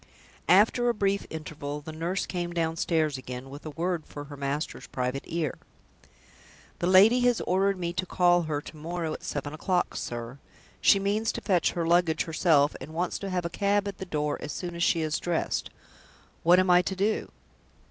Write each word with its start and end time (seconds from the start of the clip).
After 0.49 0.89
a 0.89 0.95
brief 0.95 1.27
interval, 1.29 1.79
the 1.81 1.91
nurse 1.91 2.25
came 2.25 2.53
downstairs 2.53 3.19
again, 3.19 3.51
with 3.51 3.67
a 3.67 3.69
word 3.69 4.07
for 4.07 4.23
her 4.23 4.35
master's 4.35 4.87
private 4.87 5.21
ear. 5.27 5.59
"The 6.79 6.87
lady 6.87 7.19
has 7.19 7.39
ordered 7.41 7.77
me 7.77 7.93
to 7.93 8.07
call 8.07 8.41
her 8.41 8.61
to 8.61 8.75
morrow 8.77 9.13
at 9.13 9.21
seven 9.21 9.53
o'clock, 9.53 9.95
sir," 9.95 10.39
she 10.81 10.93
said. 10.93 10.93
"She 10.93 10.99
means 10.99 11.31
to 11.33 11.41
fetch 11.41 11.73
her 11.73 11.85
luggage 11.85 12.23
herself, 12.23 12.75
and 12.81 12.87
she 12.89 12.95
wants 12.95 13.19
to 13.19 13.29
have 13.29 13.45
a 13.45 13.49
cab 13.51 13.87
at 13.87 13.99
the 13.99 14.05
door 14.07 14.39
as 14.41 14.51
soon 14.51 14.73
as 14.75 14.81
she 14.81 15.01
is 15.01 15.19
dressed. 15.19 15.69
What 16.41 16.57
am 16.57 16.71
I 16.71 16.81
to 16.81 16.95
do?" 16.95 17.29